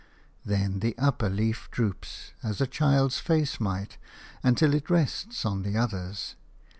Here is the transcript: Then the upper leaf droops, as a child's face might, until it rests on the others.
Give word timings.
Then 0.43 0.79
the 0.79 0.97
upper 0.97 1.29
leaf 1.29 1.69
droops, 1.69 2.31
as 2.41 2.59
a 2.59 2.65
child's 2.65 3.19
face 3.19 3.59
might, 3.59 3.99
until 4.41 4.73
it 4.73 4.89
rests 4.89 5.45
on 5.45 5.61
the 5.61 5.77
others. 5.77 6.35